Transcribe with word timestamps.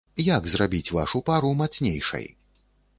Як 0.37 0.47
зрабіць 0.53 0.93
вашу 0.97 1.23
пару 1.29 1.55
мацнейшай? 1.63 2.25